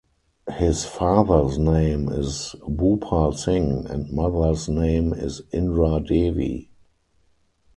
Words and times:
His 0.55 0.83
father’s 0.83 1.59
name 1.59 2.09
is 2.09 2.55
Bhupal 2.63 3.37
Singh 3.37 3.85
and 3.87 4.09
mother’s 4.11 4.67
name 4.67 5.13
is 5.13 5.43
Indra 5.51 5.99
Devi. 5.99 6.71